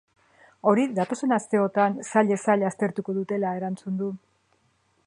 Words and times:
Hori 0.71 0.85
datozen 0.99 1.35
asteotan 1.37 1.99
sailez 2.09 2.41
sail 2.47 2.67
aztertuko 2.71 3.17
dutela 3.21 3.53
erantzun 3.61 4.03
du. 4.03 4.11